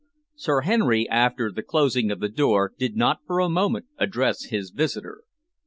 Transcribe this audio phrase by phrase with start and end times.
[0.33, 4.71] Sir Henry, after the closing of the door, did not for a moment address his
[4.71, 5.25] visitor.